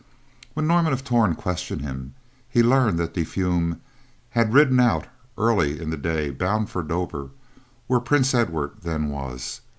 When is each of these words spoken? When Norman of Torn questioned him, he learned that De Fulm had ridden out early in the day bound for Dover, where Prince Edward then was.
When 0.55 0.65
Norman 0.65 0.93
of 0.93 1.03
Torn 1.03 1.35
questioned 1.35 1.83
him, 1.83 2.15
he 2.49 2.63
learned 2.63 2.97
that 2.97 3.13
De 3.13 3.23
Fulm 3.23 3.81
had 4.31 4.51
ridden 4.51 4.79
out 4.79 5.05
early 5.37 5.79
in 5.79 5.91
the 5.91 5.95
day 5.95 6.31
bound 6.31 6.71
for 6.71 6.81
Dover, 6.81 7.29
where 7.85 7.99
Prince 7.99 8.33
Edward 8.33 8.77
then 8.81 9.09
was. 9.09 9.61